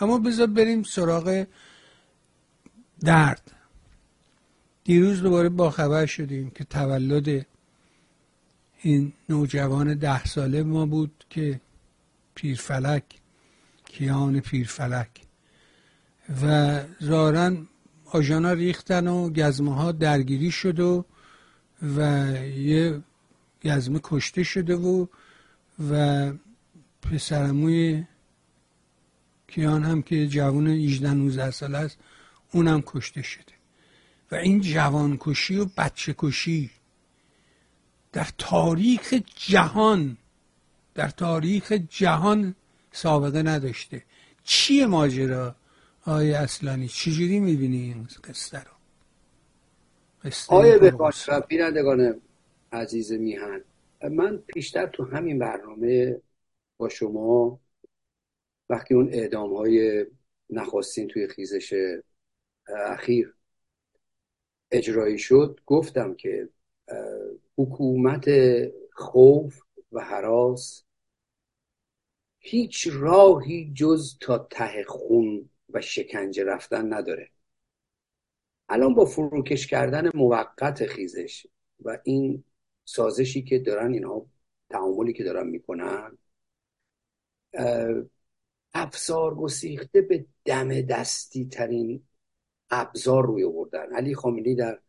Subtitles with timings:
[0.00, 1.46] اما بذار بریم سراغ
[3.00, 3.52] درد.
[4.84, 7.46] دیروز دوباره با خبر شدیم که تولد
[8.82, 11.60] این نوجوان ده ساله ما بود که
[12.34, 13.04] پیرفلک
[13.84, 15.10] کیان پیرفلک.
[16.42, 17.68] و زارن
[18.04, 21.04] آژانا ریختن و گزمه ها درگیری شد و
[21.96, 22.00] و
[22.44, 23.02] یه
[23.64, 25.06] گزمه کشته شده و
[25.90, 26.32] و
[27.02, 28.04] پسرموی
[29.50, 31.98] کیان هم که جوان 18 19 سال است
[32.52, 33.52] اونم کشته شده.
[34.30, 36.70] و این جوان کشی و بچه کشی
[38.12, 40.16] در تاریخ جهان
[40.94, 42.54] در تاریخ جهان
[42.92, 44.02] سابقه نداشته.
[44.44, 45.54] چیه ماجرا؟
[46.06, 48.70] آیا اصلانی چجوری می‌بینی این قصه رو؟
[50.48, 50.92] آیا به
[51.48, 52.20] بینندگان
[52.72, 53.60] عزیز میهن
[54.10, 56.20] من پیشتر تو همین برنامه
[56.78, 57.58] با شما
[58.70, 60.06] وقتی اون اعدام های
[60.50, 61.74] نخواستین توی خیزش
[62.68, 63.34] اخیر
[64.70, 66.48] اجرایی شد گفتم که
[67.56, 68.24] حکومت
[68.92, 69.60] خوف
[69.92, 70.84] و حراس
[72.38, 77.30] هیچ راهی جز تا ته خون و شکنجه رفتن نداره.
[78.68, 81.46] الان با فروکش کردن موقت خیزش
[81.84, 82.44] و این
[82.84, 84.26] سازشی که دارن اینها
[84.70, 86.18] تعاملی که دارن می‌کنن
[88.74, 92.02] افزار گسیخته به دم دستی ترین
[92.70, 93.92] ابزار روی آوردن.
[93.92, 94.80] علی خامنه‌ای در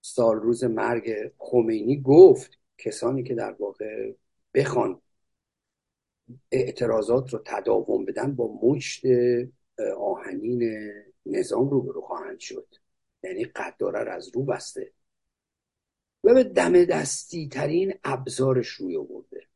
[0.00, 4.12] سال روز مرگ خمینی گفت کسانی که در واقع
[4.54, 5.00] بخوان
[6.50, 9.02] اعتراضات رو تداوم بدن با مشت
[9.98, 10.90] آهنین
[11.26, 12.74] نظام رو برو خواهند شد.
[13.22, 14.92] یعنی قداره از رو بسته
[16.24, 19.46] و به دم دستی ترین ابزارش روی آورده.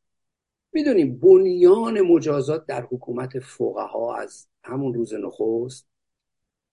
[0.73, 5.87] می‌دونیم بنیان مجازات در حکومت فقها از همون روز نخست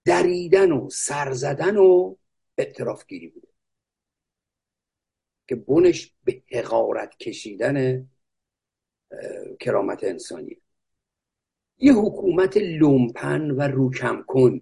[0.04, 2.16] دریدن و سرزدن و
[2.58, 3.48] اعتراف گیری بوده
[5.48, 8.08] که بنش به حقارت کشیدن
[9.60, 10.56] کرامت انسانی
[11.78, 14.60] یه حکومت لومپن و روکم کن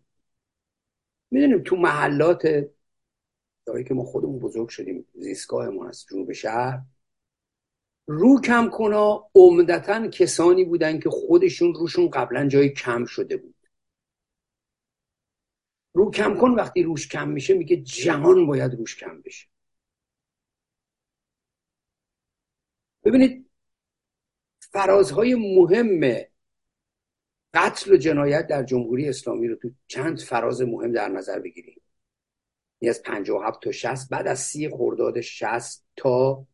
[1.31, 2.43] می‌دونیم تو محلات
[3.67, 6.83] داری که ما خودمون بزرگ شدیم زیستگاهمون از جنوب شهر
[8.07, 13.55] رو کم کنا عمدتا کسانی بودن که خودشون روشون قبلا جای کم شده بود.
[15.93, 19.47] رو کم کن وقتی روش کم میشه میگه جهان باید روش کم بشه.
[23.05, 23.51] ببینید
[24.61, 26.25] فرازهای مهم
[27.55, 31.81] قتل و جنایت در جمهوری اسلامی رو تو چند فراز مهم در نظر بگیریم.
[32.81, 36.47] یعنی از 57 تا 60 بعد از سی خرداد 60 تا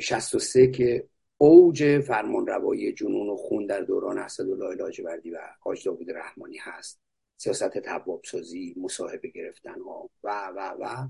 [0.00, 1.08] 63 که
[1.38, 7.00] اوج فرمان روایی جنون و خون در دوران اسدالله لاجوردی و حاج داوود رحمانی هست.
[7.36, 11.08] سیاست تباب سازی مصاحبه گرفتن ها و و و.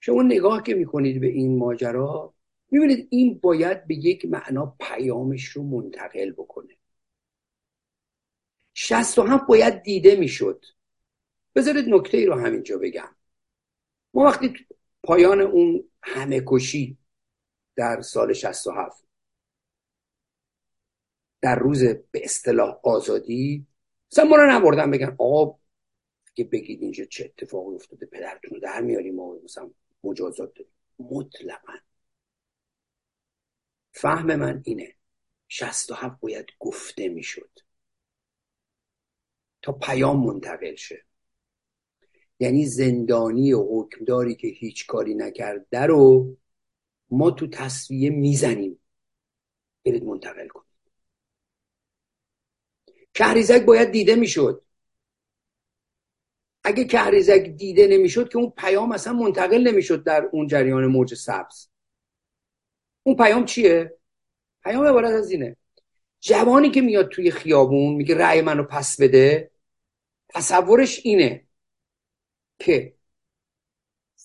[0.00, 2.34] شما نگاه که می‌کنید به این ماجرا
[2.70, 6.76] می‌بینید این باید به یک معنا پیامش رو منتقل بکنه.
[8.74, 10.64] شست و هم باید دیده می‌شد.
[11.54, 13.16] بذارید نکته ای رو همینجا بگم.
[14.14, 14.54] ما وقتی
[15.02, 16.98] پایان اون همه کشی
[17.76, 19.04] در سال 67
[21.40, 23.66] در روز به اصطلاح آزادی
[24.12, 25.58] مثلا ما رو نبردن بگن آقا
[26.34, 29.70] که بگید اینجا چه اتفاقی افتاده پدرتون رو در میاریم ما مثلا
[30.04, 30.72] مجازات داریم.
[30.98, 31.72] مطلقا.
[33.92, 34.94] فهم من اینه
[35.48, 37.50] 67 باید گفته می‌شد
[39.62, 41.04] تا پیام منتقل شه.
[42.40, 46.36] یعنی زندانی و حکمداری که هیچ کاری نکرده رو
[47.14, 48.80] ما تو تصویه می‌زنیم.
[49.84, 50.74] برید منتقل کنید.
[53.14, 54.64] کهریزک باید دیده می‌شد.
[56.64, 61.68] اگه کهریزک دیده نمی‌شد که اون پیام اصلا منتقل نمی‌شد در اون جریان موج سبز.
[63.02, 63.98] اون پیام چیه؟
[64.64, 65.56] پیام عبارت از اینه.
[66.20, 69.50] جوانی که میاد توی خیابون میگه رأی منو پس بده
[70.28, 71.46] تصورش اینه
[72.58, 72.93] که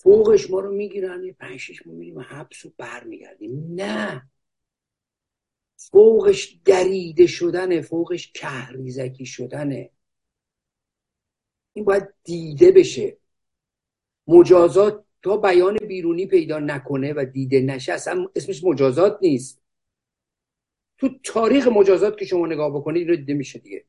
[0.01, 3.73] فوقش ما رو می‌گیرن یه پنج شیش ما میریم حبس و برمیگردیم.
[3.75, 4.29] نه.
[5.75, 9.91] فوقش دریده شدنه فوقش کهریزکی شدنه.
[11.73, 13.17] این باید دیده بشه.
[14.27, 19.61] مجازات تا بیان بیرونی پیدا نکنه و دیده نشه اصلا اسمش مجازات نیست.
[20.97, 23.85] تو تاریخ مجازات که شما نگاه بکنید اینو دیده میشه دیگه.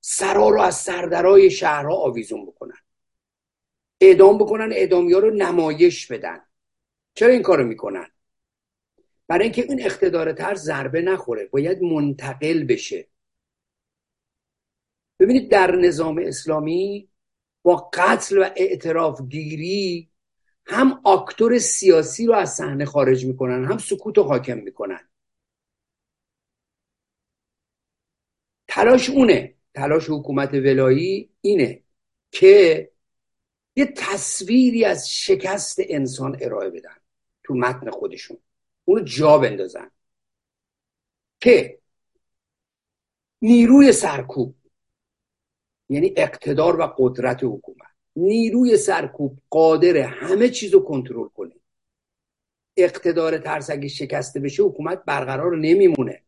[0.00, 2.78] سرا رو از سردرای شهرها آویزون بکنن.
[4.00, 6.40] اعدام بکنن اعدامی ها رو نمایش بدن.
[7.14, 8.06] چرا این کارو می‌کنن؟
[9.28, 13.08] برای اینکه این اقتدار تر ضربه نخوره باید منتقل بشه.
[15.20, 17.08] ببینید در نظام اسلامی
[17.62, 20.10] با قتل و اعتراف گیری
[20.66, 25.08] هم آکتور سیاسی رو از صحنه خارج می‌کنن هم سکوت رو حاکم می‌کنن.
[28.68, 29.54] تلاش اونه.
[29.74, 31.82] تلاش حکومت ولایی اینه
[32.30, 32.89] که
[33.76, 36.96] یه تصویری از شکست انسان ارائه بدن
[37.44, 38.38] تو متن خودشون.
[38.84, 39.90] اونو جا بندازن.
[41.40, 41.78] که
[43.42, 44.54] نیروی سرکوب
[45.88, 47.90] یعنی اقتدار و قدرت حکومت.
[48.16, 51.54] نیروی سرکوب قادر همه چیز رو کنترل کنه.
[52.76, 56.22] اقتدار ترس اگه شکسته بشه حکومت برقرار نمیمونه.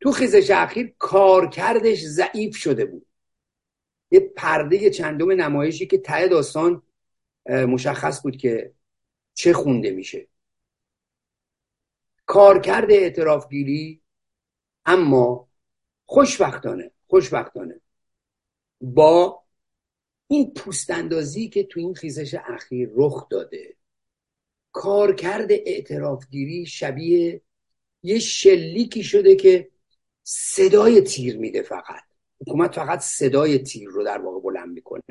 [0.00, 3.06] تو خیزش اخیر کارکردش ضعیف شده بود.
[4.10, 6.82] یه پرده چندم نمایشی که ته داستان
[7.46, 8.72] مشخص بود که
[9.34, 10.28] چه خونده میشه.
[12.26, 14.02] کارکرد اعترافگیری
[14.84, 15.48] اما
[16.06, 17.80] خوشبختانه خوشبختانه
[18.80, 19.42] با
[20.28, 23.76] این پوستاندازی که تو این خیزش اخیر رخ داده.
[24.72, 27.40] کارکرد اعترافگیری شبیه
[28.02, 29.70] یه شلیکی شده که
[30.22, 32.05] صدای تیر میده فقط.
[32.40, 35.02] حکومت فقط صدای تیر رو در واقع بلند می‌کنه.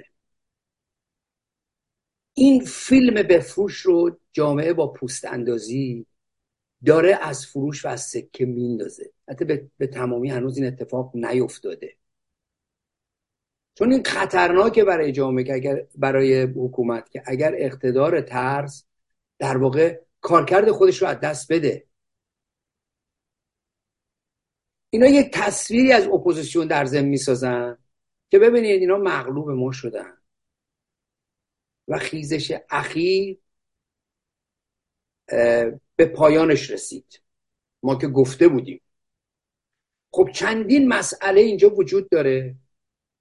[2.34, 6.06] این فیلم بفروش رو جامعه با پوست اندازی
[6.86, 9.12] داره از فروش و از سکه میندازه.
[9.30, 11.96] حتی به،, به تمامی هنوز این اتفاق نیفتاده
[13.76, 18.86] چون این خطرناکه برای جامعه که اگر برای حکومت که اگر اقتدار ترس
[19.40, 21.86] در واقع کارکرد خودش رو از دست بده.
[24.90, 27.78] اینا یک تصویری از اپوزیسیون در ضمن می‌سازن
[28.30, 30.18] که ببینید اینا مغلوب ما شدن.
[31.88, 33.40] و خیزش اخیر
[35.96, 37.22] به پایانش رسید.
[37.84, 38.82] ما که گفته بودیم.
[40.12, 42.56] خب چندین مسئله اینجا وجود داره.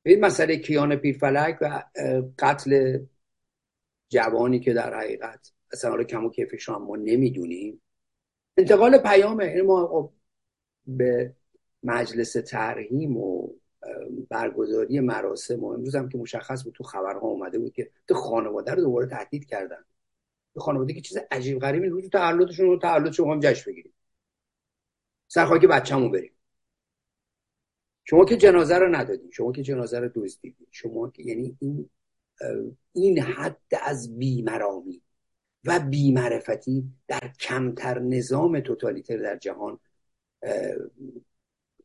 [0.03, 1.85] این مسئله کیان پیرفلک و
[2.39, 2.99] قتل
[4.09, 7.83] جوانی که در حقیقت اصلا رو کم و کیفش ما نمی‌دونیم.
[8.57, 9.45] انتقال پیامه.
[9.45, 10.13] این ما خب
[10.87, 11.35] به
[11.85, 13.49] مجلس ترهیم و
[14.29, 18.73] برگزاری مراسم و امروز هم که مشخص بود تو خبرها اومده بود که تو خانواده
[18.73, 19.85] رو دوباره تهدید کردن.
[20.55, 23.93] تو خانواده که چیز عجیب غریبی روز تولدشون رو شما هم جشن بگیریم
[25.29, 26.33] سرخاک بچه‌مون بریم.
[28.05, 31.91] شما که جنازه رو ندادید شما که جنازه رو دزدیدید شما که یعنی این
[32.93, 35.03] این حد از بیمرامی
[35.65, 39.79] و بیمعرفتی در کمتر نظام توتالیتر در جهان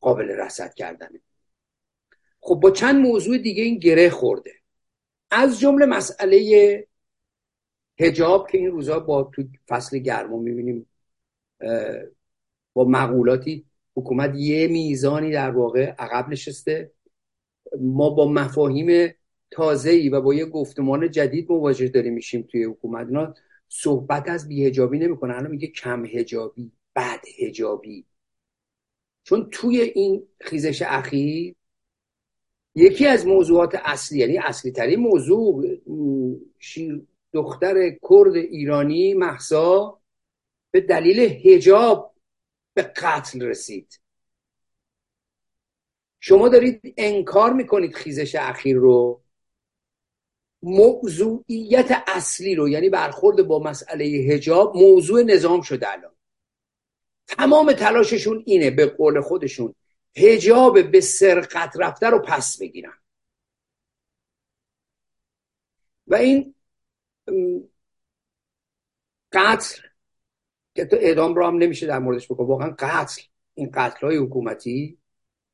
[0.01, 1.21] قابل رصد کردنه.
[2.41, 4.51] خب با چند موضوع دیگه این گره خورده.
[5.31, 6.87] از جمله مسئله
[7.99, 10.85] هجاب که این روزها با تو فصل گرما می‌بینیم
[12.73, 13.65] با مقولاتی
[13.95, 16.91] حکومت یه میزانی در واقع عقب نشسته.
[17.79, 19.15] ما با مفاهیم
[19.51, 23.33] تازه ای و با یه گفتمان جدید مواجه داریم میشیم توی حکومت اینا
[23.69, 25.37] صحبت از بیهجابی نمی‌کنه.
[25.37, 28.05] الان میگه کم هجابی بد هجابی
[29.29, 31.55] چون توی این خیزش اخیر
[32.75, 35.65] یکی از موضوعات اصلی یعنی اصلی ترین موضوع
[36.59, 39.99] شیر دختر کرد ایرانی محسا
[40.71, 42.15] به دلیل هجاب
[42.73, 43.99] به قتل رسید.
[46.19, 49.21] شما دارید انکار می‌کنید خیزش اخیر رو.
[50.61, 56.18] موضوعیت اصلی رو یعنی برخورد با مسئله هجاب موضوع نظام شده الان.
[57.29, 59.75] تمام تلاششون اینه به قول خودشون
[60.15, 62.93] هجاب به سرقت رفته رو پس بگیرن.
[66.07, 66.55] و این
[69.31, 69.81] قتل
[70.75, 73.21] که تو اعدام رو هم نمیشه در موردش بکن واقعا قتل
[73.53, 74.97] این قتل های حکومتی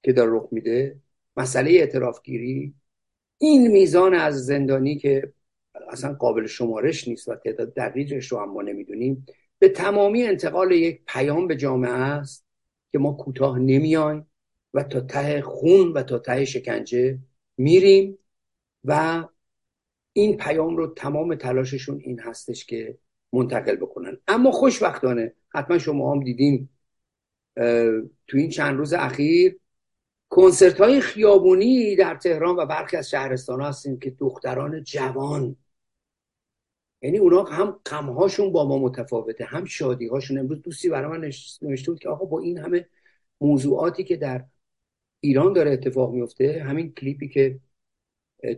[0.03, 0.99] که داره رخ میده
[1.37, 2.75] مسئله اعتراف گیری
[3.37, 5.33] این میزان از زندانی که
[5.89, 9.25] اصلا قابل شمارش نیست و تعداد دقیقش رو هم ما نمی‌دونیم.
[9.65, 12.45] به تمامی انتقال یک پیام به جامعه است
[12.91, 14.27] که ما کوتاه نمیایم
[14.73, 17.19] و تا ته خون و تا ته شکنجه
[17.57, 18.17] میریم
[18.83, 19.23] و
[20.13, 22.97] این پیام رو تمام تلاششون این هستش که
[23.33, 24.17] منتقل بکنن.
[24.27, 26.69] اما خوشبختانه حتما شما هم دیدین
[28.27, 29.59] تو این چند روز اخیر
[30.29, 35.55] کنسرت های خیابونی در تهران و برخی از شهرستان هستیم که دختران جوان
[37.05, 41.31] یعنی اونا هم غمهاشون با ما متفاوته هم شادی هاشون امروز دوستی برای من
[41.61, 42.87] نوشته بود که آقا با این همه
[43.41, 44.45] موضوعاتی که در
[45.19, 47.59] ایران داره اتفاق میفته همین کلیپی که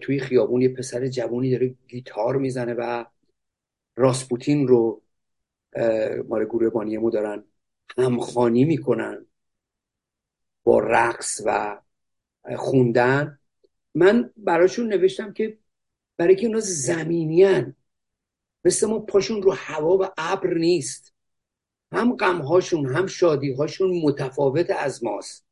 [0.02, 3.06] توی خیابون یه پسر جوانی داره گیتار می‌زنه و
[3.96, 5.02] راسپوتین رو
[6.28, 7.44] مال گروه بانیمو دارن
[7.98, 9.26] همخانی می‌کنن
[10.64, 11.82] با رقص و
[12.56, 13.40] خوندن.
[13.96, 15.58] من براشون نوشتم که
[16.18, 17.76] برای که اونا زمینیان
[18.68, 21.14] مثل ما پاشون رو هوا و ابر نیست.
[21.92, 25.46] هم غمهاشون هم شادیهاشون متفاوت از ماست.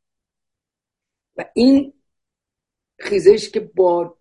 [1.37, 1.93] و این
[2.99, 4.17] خیزش که با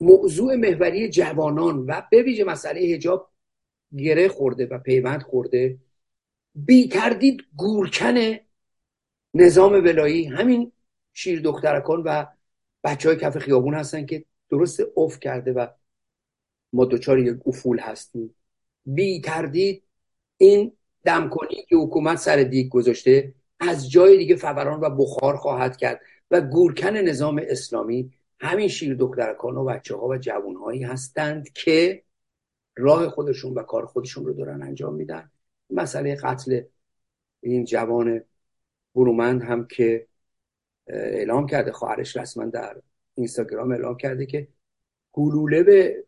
[0.00, 3.32] موضوع محوری جوانان و به ویژه مسئله هجاب
[3.96, 5.78] گره خورده و پیوند خورده
[6.54, 8.36] بی تردید گورکن
[9.34, 10.72] نظام ولایی همین
[11.12, 12.26] شیر دخترکان و
[12.84, 15.66] بچه های کف خیابون هستن که درست اوف کرده و
[16.72, 18.34] ما دوچار یک افول هستیم.
[18.84, 19.82] بی تردید
[20.36, 20.72] این
[21.04, 26.40] دمکنی که حکومت سر دیگ گذاشته از جای دیگه فوران و بخار خواهد کرد و
[26.40, 32.02] گورکن نظام اسلامی همین شیر دخترکان و بچه ها و جوان هایی هستند که
[32.76, 35.30] راه خودشون و کار خودشون رو دارن انجام میدن.
[35.70, 36.60] مسئله قتل
[37.40, 38.24] این جوان
[38.94, 40.06] برومند هم که
[40.86, 42.76] اعلام کرده خواهرش رسما در
[43.14, 44.48] اینستاگرام اعلام کرده که
[45.16, 46.04] گلوله به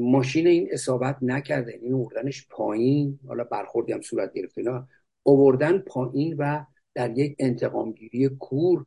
[0.00, 1.78] ماشین این اصابت نکرده.
[1.82, 3.18] این اوردنش پایین.
[3.26, 4.60] حالا برخوردی هم صورت گرفته.
[4.60, 4.88] اینا
[5.22, 8.86] اووردن پایین و در یک انتقامگیری کور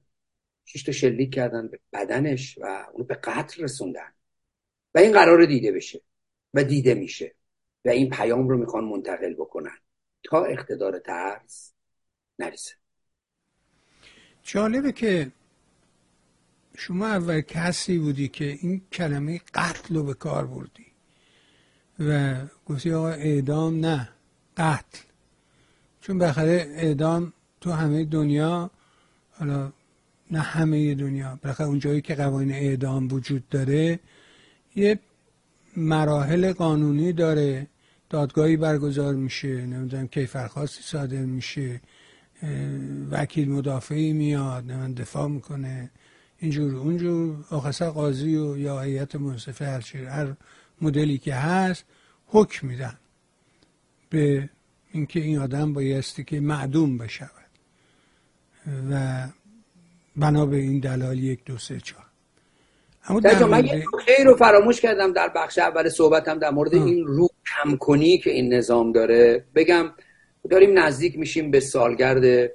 [0.66, 4.14] شش تا شلیک کردن به بدنش و اونو به قتل رسوندن.
[4.96, 6.02] و این قرار دیده بشه
[6.54, 7.36] و دیده میشه.
[7.86, 9.78] و این پیام رو می‌خوان منتقل بکنن.
[10.24, 11.74] تا اقتدار ترس
[12.40, 12.74] نرسه.
[14.44, 15.32] جالبه که
[16.80, 20.86] شما اول کسی بودی که این کلمه قتل رو به کار بردی
[22.00, 24.10] و گفتی آقا اعدام نه
[24.58, 25.00] قتل.
[26.02, 28.72] چون بخاطر اعدام تو همه دنیا
[29.32, 29.72] حالا
[30.32, 34.00] نه همه دنیا بالاخره اون جایی که قوانین اعدام وجود داره
[34.76, 35.00] یه
[35.78, 37.68] مراحل قانونی داره
[38.10, 41.82] دادگاهی برگزار میشه نمی‌دونم کیفرخواستی صادر میشه
[43.12, 45.92] وکیل مدافعی میاد نمی‌دونم دفاع می‌کنه.
[46.40, 47.36] اینجور اونجور.
[47.52, 50.34] آخصا قاضی و یا هیئت منصفه هر هر
[50.82, 51.86] مدلی که هست
[52.28, 52.98] حکم میدن
[54.10, 54.50] به
[54.92, 57.32] اینکه این آدم بایستی که معدوم بشود.
[58.92, 59.28] و
[60.16, 62.06] بنا به این دلال یک دو سه چهار.
[63.08, 63.68] اما در من
[64.06, 68.32] خیر رو فراموش کردم در بخش اول صحبتم در مورد این رو کم کنی که
[68.32, 69.46] این نظام داره.
[69.56, 69.86] بگم
[70.50, 72.52] داریم نزدیک میشیم به سالگرد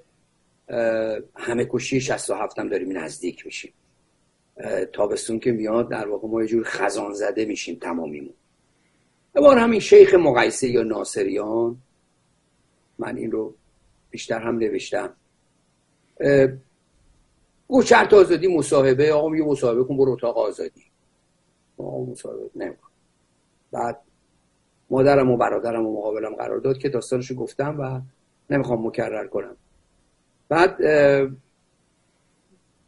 [1.35, 3.73] همه کشی 67 هم داریم نزدیک میشیم.
[4.93, 8.35] تابستون که میاد در واقع ما یه جور خزان زده میشیم تمامیمون.
[9.35, 11.77] بار همین شیخ مقایسه یا ناصریان
[12.99, 13.55] من این رو
[14.11, 15.15] بیشتر هم نوشتم.
[17.69, 20.85] گفت شرط آزادی مصاحبه آقا میگه مصاحبه کن برو اتاق آزادی.
[21.79, 22.89] آقا مصاحبه نمیکن
[23.73, 24.01] بعد
[24.91, 28.01] مادرم و برادرم و مقابلم قرار داد که داستانشو گفتم و
[28.55, 29.57] نمی‌خوام مکرر کنم.
[30.53, 30.77] بعد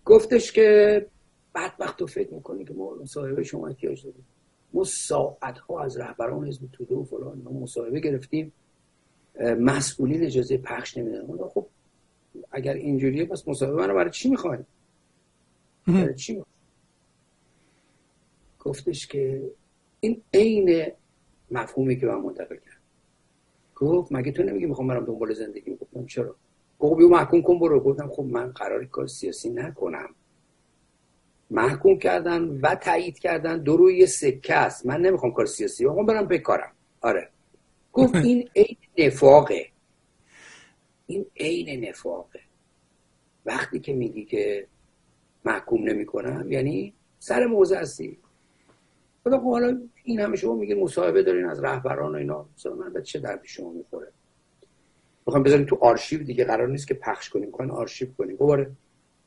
[0.04, 1.06] گفتش که
[1.52, 4.26] بعد وقت تو فکر می‌کنی که ما مصاحبه شما احتیاج داریم.
[4.72, 8.52] ما ساعت ها از رهبران حزب توده و فلان ما مصاحبه گرفتیم.
[9.40, 11.66] مسئولین اجازه پخش نمیدن خب
[12.50, 14.64] اگر اینجوریه پس مصاحبه منو برای چی می‌خواین؟
[15.86, 16.42] برای چی
[18.60, 19.50] گفتش که
[20.00, 20.92] این عین
[21.50, 22.80] مفهومی که من منتقل کرد
[23.74, 26.36] گفت مگه تو نمیگی می‌خوام برم دنبال زندگی؟ گفتم چرا؟
[26.84, 27.80] گفت بیو محکوم کن برو.
[27.80, 30.08] گفتم خب من قراری کار سیاسی نکنم.
[31.50, 34.86] محکوم کردن و تایید کردن دو روی سکه است.
[34.86, 36.06] من نمی‌خوام کار سیاسی بکنم.
[36.06, 36.72] برم بکارم.
[37.00, 37.28] آره.
[37.92, 39.66] گفت این عین نفاقه.
[41.06, 42.40] این عین نفاقه.
[43.46, 44.66] وقتی که میگی که
[45.44, 48.18] محکوم نمی‌کنم یعنی سر موضع هستی.
[49.24, 52.46] خدا خب حالا این همه شما میگه مصاحبه دارین از رهبران و اینا.
[52.56, 54.12] مثلا من به چه دردی شما می‌خوره؟
[55.26, 57.50] می‌خوام بذاریم تو آرشیو دیگه قرار نیست که پخش کنیم.
[57.50, 58.36] کنیم آرشیو کنیم.
[58.36, 58.70] گواره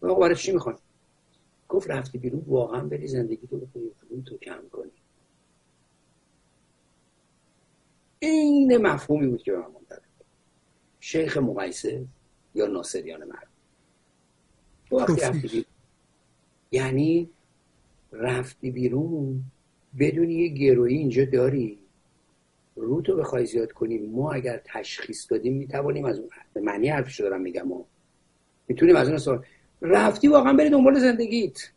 [0.01, 0.77] خب برای چی می‌خوان
[1.70, 4.92] گفت رفتی بیرون واقعا بری زندگی تو بکنی تو کم کنی.
[8.20, 9.68] این مفهومی بود که به من
[11.00, 12.06] شیخ مقایسه
[12.56, 13.48] یا ناصریان مرد.
[14.92, 15.66] وقتی
[16.72, 17.30] یعنی
[18.12, 19.44] رفتی بیرون
[20.00, 21.80] بدون یه گروهی اینجا داری؟
[22.78, 27.24] رو تو بخوای زیاد کنیم ما اگر تشخیص دادیم می‌توانیم از اون به معنی حرفشو
[27.24, 27.86] دارم میگم ما
[28.68, 29.46] می‌تونیم از اون سوال
[29.82, 31.72] رفتی واقعا بری دنبال زندگیت.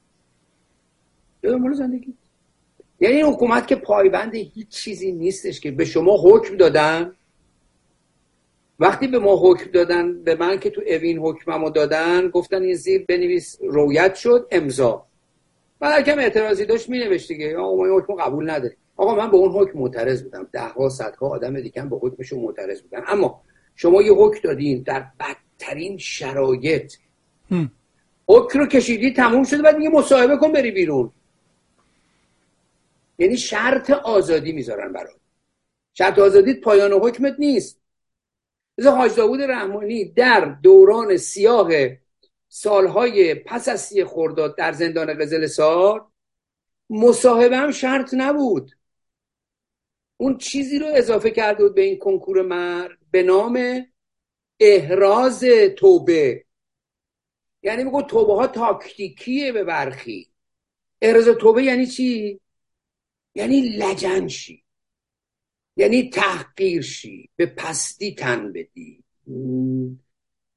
[1.42, 2.14] دنبال زندگیت.
[3.00, 7.12] یعنی این حکومت که پایبند هیچ چیزی نیستش که به شما حکم دادن.
[8.78, 13.04] وقتی به ما حکم دادن به من که تو اوین حکممو دادن گفتن این زیر
[13.09, 15.07] بنویس رویت شد امضا.
[15.80, 18.76] بعد کم اعتراضی داشت می نوشت دیگه ما این حکم قبول نداریم.
[19.00, 20.49] آقا من به اون حکم معترض بودم.
[20.52, 23.02] ده ها صدها آدم دیگه هم به حکمشون معترض بودن.
[23.07, 23.42] اما
[23.76, 26.95] شما یه حکم دادین در بدترین شرایط.
[28.28, 31.12] حکم رو کشیدی تموم شده بعد میگه مصاحبه کن بری بیرون.
[33.19, 35.21] یعنی شرط آزادی می‌ذارن برات.
[35.92, 37.80] شرط آزادیت پایان حکمت نیست.
[38.78, 41.71] مثل حاج داود رحمانی در دوران سیاه
[42.49, 46.07] سالهای پس از سی خورداد در زندان قزل سار
[46.90, 48.71] مصاحبه هم شرط نبود.
[50.20, 53.86] اون چیزی رو اضافه کرده بود به این کنکور مرد به نام
[54.60, 55.44] احراز
[55.76, 56.44] توبه.
[57.62, 60.28] یعنی بگو توبه ها تاکتیکیه به برخی.
[61.02, 62.40] احراز توبه یعنی چی؟
[63.34, 64.64] یعنی لجنشی
[65.76, 67.28] یعنی تحقیر شی.
[67.36, 69.04] به پستی تن بدی.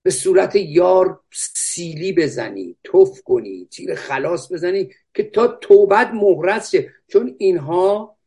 [0.04, 1.20] به صورت یار
[1.56, 2.76] سیلی بزنی.
[2.84, 3.66] توف کنی.
[3.66, 6.94] تیر خلاص بزنی که تا توبت مهرس شه.
[7.08, 8.18] چون اینها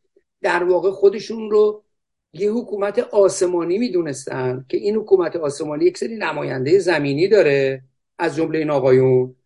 [0.42, 1.84] در واقع خودشون رو
[2.32, 7.82] یه حکومت آسمانی می‌دونستن که این حکومت آسمانی یک سری نماینده زمینی داره
[8.18, 9.36] از جمله این آقایون.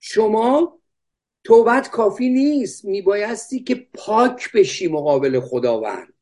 [0.00, 0.80] شما
[1.44, 2.84] توبت کافی نیست.
[2.84, 6.12] میبایستی که پاک بشی مقابل خداوند.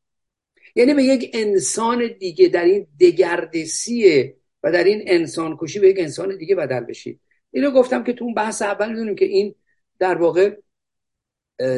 [0.76, 5.98] یعنی به یک انسان دیگه در این دگردسی و در این انسان کشی به یک
[5.98, 9.54] انسان دیگه بدل بشید اینو گفتم که تو اون بحث اول می‌دونیم که این
[9.98, 10.56] در واقع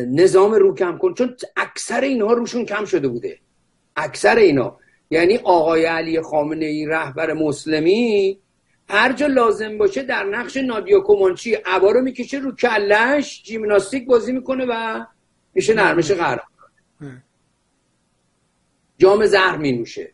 [0.07, 3.39] نظام رو کم کن چون اکثر اینها روشون کم شده بوده.
[3.97, 4.77] اکثر اینا
[5.11, 8.39] یعنی آقای علی خامنه ای رهبر مسلمی
[8.89, 14.33] هر جا لازم باشه در نقش نادیا کومانچی عبا رو می‌کشه رو کلش جیمناستیک بازی
[14.33, 15.05] می‌کنه و
[15.55, 16.43] میشه نرمش قرار
[18.99, 20.13] جام زهر می نوشه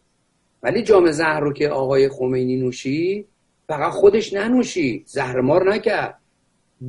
[0.62, 3.26] ولی جام زهر رو که آقای خمینی نوشی
[3.68, 5.04] فقط خودش ننوشی.
[5.06, 6.20] زهرمار نکرد.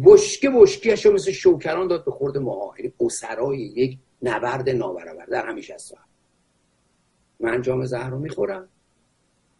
[0.05, 5.25] بشکه بشکیش رو مثل شوکران داد به خورد ماها یعنی اسرای یک نبرد نابرابر.
[5.25, 5.93] در همیشه هست
[7.39, 8.69] من جام زهر رو می‌خورم.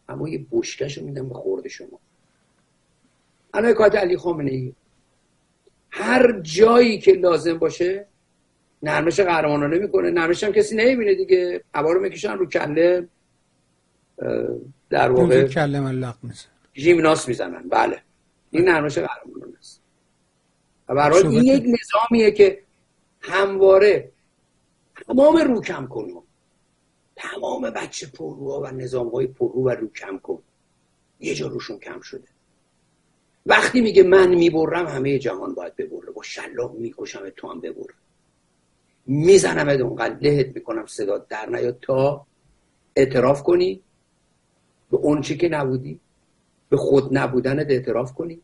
[0.08, 2.00] اما یه بشکش رو میدم به خورد شما.
[3.54, 4.72] الان کات علی خامنه ای
[5.90, 8.06] هر جایی که لازم باشه
[8.82, 10.10] نرمش قهرمانانه می‌کنه.
[10.10, 11.64] نرمش هم کسی نمی‌بینه دیگه.
[11.74, 13.08] هوا رو می‌کشن رو کله
[14.90, 17.68] در واقع کله ملق میزن ژیمناس می‌زنن.
[17.68, 18.02] بله.
[18.50, 19.82] این نرمش قهرمانانه است.
[20.88, 22.62] و برای این یک نظامیه که
[23.20, 24.12] همواره
[25.06, 26.22] تمام رو کم کن.
[27.16, 30.42] تمام بچه پرروها و نظام های پررو و رو کم کن.
[31.20, 32.28] یه جا روشون کم شده.
[33.46, 36.12] وقتی میگه من می‌برم همه جهان باید ببره.
[36.12, 37.86] با شلاق می‌کشم تو هم ببر.
[39.06, 42.26] می‌زنم اونقدر لهت می‌کنم صدا در نیاد تا
[42.96, 43.80] اعتراف کنی.
[44.90, 46.00] به اون چی که نبودی.
[46.68, 48.40] به خود نبودنت اعتراف کنی.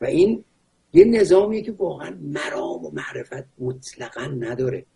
[0.00, 0.44] و این
[0.92, 4.86] یه نظامیه که واقعا مرام و معرفت مطلقا نداره.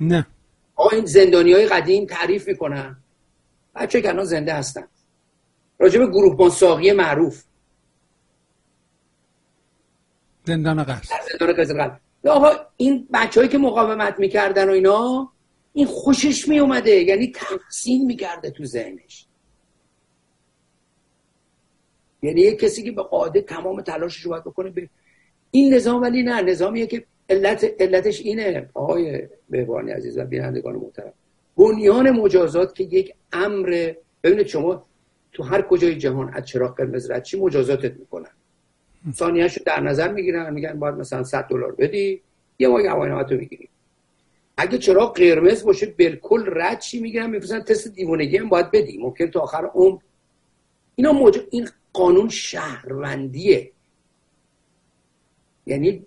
[0.00, 0.26] نه.
[0.76, 2.96] آقا این زندانی های قدیم تعریف می‌کنن.
[3.74, 4.88] بچه که الان زنده هستن.
[5.78, 7.44] راجب گروه ساقی معروف.
[10.44, 15.32] زندان قصد زندان قصد آقا این بچههایی که مقاومت می‌کردن و اینا
[15.72, 19.25] این خوشش میومده یعنی تحسین می‌کرده تو ذهنش.
[22.26, 24.88] یعنی یک کسی که به قاعده تمام تلاشش رو باید بکنه به
[25.50, 26.42] این نظام ولی نه.
[26.42, 31.12] نظامیه که علت علتش اینه آقای بهبانی عزیز و بینندگان محترم.
[31.56, 34.86] بنیان مجازات که یک امر ببینید شما
[35.32, 38.30] تو هر کجای جهان از چراغ قرمز رد چی مجازاتت می‌کنن.
[39.12, 42.22] ثانیه‌شو در نظر می‌گیرن میگن باید مثلا 100 دلار بدی
[42.58, 43.68] یه ماه گواهینامه می‌گیری.
[44.56, 48.98] اگه چرا قرمز باشه بالکل رد چی می‌گیرن میفرستن تست دیوانگی هم باید بدی.
[48.98, 49.98] ممکن تا آخر عمر.
[50.94, 53.72] اینا موجود این قانون شهروندیه.
[55.66, 56.06] یعنی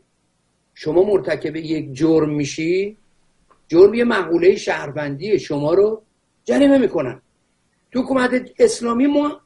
[0.74, 2.98] شما مرتکب یک جرم میشی
[3.68, 6.02] جرم یه مقوله شهروندیه شما رو
[6.44, 7.22] جریمه می‌کنن
[7.92, 9.42] تو حکومت اسلامی ما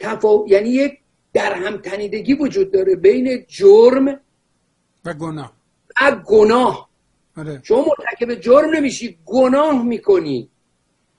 [0.00, 0.44] تفا...
[0.46, 0.98] یعنی یک
[1.32, 4.20] در هم تنیدگی وجود داره بین جرم
[5.04, 5.52] و گناه.
[6.00, 6.90] و گناه.
[7.36, 7.60] آره.
[7.62, 10.48] شما مرتکب جرم نمیشی گناه می‌کنی.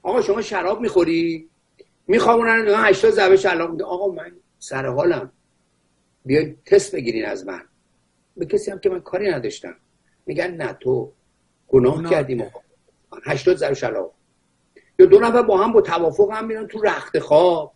[0.04, 1.50] آقا شما شراب می‌خوری؟
[2.12, 5.32] میخوامونن 80 ضربه شلاق آقا من سر حالم.
[6.26, 7.62] بیاید تست بگیرین از من.
[8.38, 9.76] به کسی هم که من کاری نداشتم.
[10.26, 11.12] میگن نه تو
[11.68, 12.10] گناه.
[12.10, 12.60] کردیم آقا.
[13.24, 14.14] 80 ضربه شلاق
[15.00, 17.74] یا دو نفر با هم با توافق هم میرن تو رخت خواب.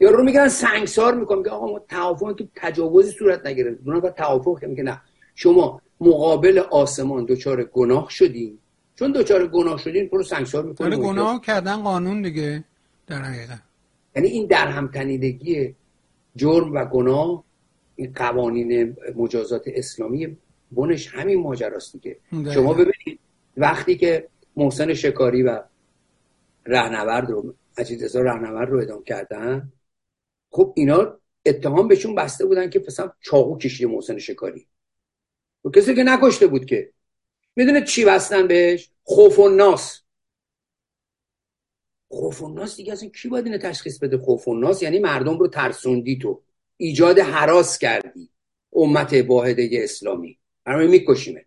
[0.00, 4.10] یا رو میگن سنگسار می‌کنم که آقا ما توافق که تجاوزی صورت نگیره دو نفر
[4.10, 5.00] توافق میگه نه.
[5.34, 8.58] شما مقابل آسمان دچار گناه شدین.
[8.94, 12.64] چون دچار گناه شدین تو رو سنگسار می‌کنه آره گناه کردن قانون دیگه.
[13.08, 13.60] در حقیقت.
[14.16, 15.74] یعنی این در هم تنیدگی
[16.36, 17.44] جرم و گناه
[17.96, 20.36] این قوانین مجازات اسلامی
[20.72, 22.18] بنش همین ماجراست دیگه.
[22.54, 23.20] شما ببینید
[23.56, 25.62] وقتی که محسن شکاری و
[26.66, 29.72] رهنورد رو عزیز رهنورد رو ادام کردن
[30.50, 34.66] خب اینا اتهام بهشون بسته بودن که مثلا چاقو کشیده محسن شکاری.
[35.64, 36.90] و کسی که نکشته بود که.
[37.56, 40.02] می‌دونه چی بستن بهش؟ خوف و ناس.
[42.08, 45.38] خوف و ناس دیگه اصلا کی باید اینو تشخیص بده؟ خوف و ناس یعنی مردم
[45.38, 46.42] رو ترسوندی تو.
[46.76, 48.30] ایجاد حراس کردی.
[48.72, 50.38] امت واحده اسلامی.
[50.64, 51.44] برای میکشیمه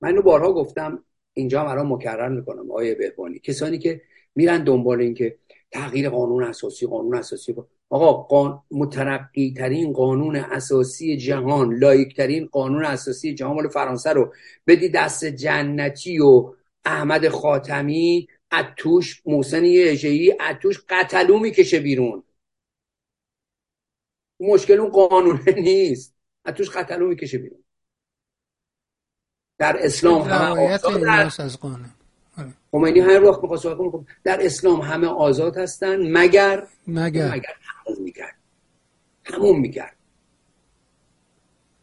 [0.00, 1.04] من اینو بارها گفتم.
[1.32, 3.38] اینجا هم مکرر می‌کنم آیه بهبانی.
[3.38, 4.02] کسانی که
[4.34, 5.38] میرن دنبال این که
[5.70, 7.54] تغییر قانون اساسی قانون اساسی.
[7.88, 8.62] آقا قان...
[8.70, 13.54] مترقی ترین قانون اساسی جهان لایک ترین قانون اساسی جهان.
[13.56, 14.32] مال فرانسه رو.
[14.66, 16.54] بدی دست جنتی و
[16.84, 22.22] احمد خاتمی اتوش محسن یجهی اتوش قتلو می‌کشه بیرون.
[24.40, 26.14] مشکل اون قانونه نیست.
[26.46, 27.64] اتوش قتلو می‌کشه بیرون.
[29.58, 30.60] در اسلام همه
[31.38, 31.90] از قانون.
[32.72, 37.34] خمینی هر وقت می‌خواست خب در اسلام همه آزاد هستن مگر؟ مگر.
[37.34, 37.56] مگر.
[37.64, 38.36] همون می‌کرد.
[39.24, 39.96] همون می‌کرد.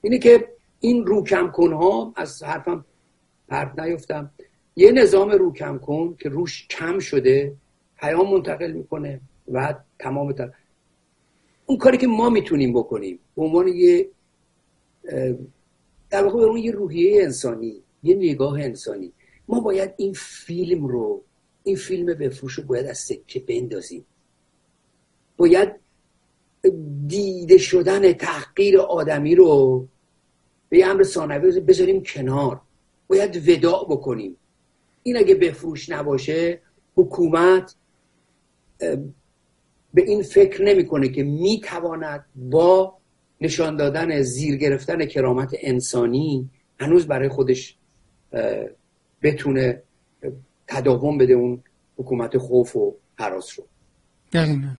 [0.02, 0.48] اینه که
[0.80, 2.86] این روکم کن ها از حرفم
[3.48, 4.32] پرت نیفتم.
[4.76, 7.56] یه نظام روکم کن که روش کم شده
[7.98, 10.52] پیام منتقل می‌کنه و تمام تر...
[11.66, 14.10] اون کاری که ما می‌تونیم بکنیم به عنوان یه
[16.10, 19.12] در واقع به اون یه روحیه انسانی یه نگاه انسانی
[19.48, 21.22] ما باید این فیلم رو
[21.64, 24.06] این فیلم بفروش رو باید از سکه بندازیم.
[25.38, 25.76] باید
[27.08, 29.88] دیده شدن تحقیر آدمی رو
[30.70, 32.62] به امر ثانوی بذاریم کنار.
[33.08, 34.36] باید وداع بکنیم.
[35.04, 36.62] این اگه بفروش نباشه
[36.96, 37.76] حکومت
[39.94, 42.98] به این فکر نمی‌کنه که می‌تواند با
[43.42, 47.76] نشان دادن زیر گرفتن کرامت انسانی هنوز برای خودش
[49.24, 49.82] بتونه
[50.68, 51.64] تداوم بده اون
[51.98, 53.66] حکومت خوف و حراس رو.